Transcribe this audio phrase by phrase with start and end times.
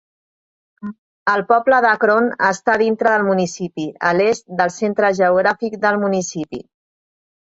[1.33, 6.63] El poble d"Akron està dintre del municipi, a l"est del centre geogràfic del municipi.